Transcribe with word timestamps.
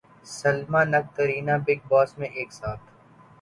Salman Katrina 0.29 1.55
Bigg 1.65 1.79
Boss 1.89 2.17
میں 2.17 2.27
ایک 2.29 2.53
ساتھ 2.53 2.81